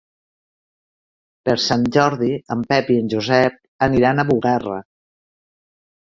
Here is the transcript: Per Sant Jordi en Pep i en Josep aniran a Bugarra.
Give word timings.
Per 1.49 1.53
Sant 1.65 1.83
Jordi 1.97 2.29
en 2.55 2.63
Pep 2.71 2.89
i 2.93 2.95
en 3.01 3.11
Josep 3.11 3.59
aniran 3.89 4.23
a 4.23 4.25
Bugarra. 4.31 4.79